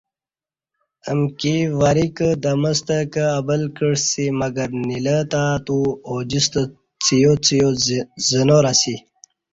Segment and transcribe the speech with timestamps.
[1.11, 5.77] امکی وریکہ دمستہ کہ ابل کعسی مگر نیلہ تہ اتو
[6.07, 6.61] اوجِستہ
[7.03, 7.69] څِیا څِیا
[8.27, 8.95] زنار اسی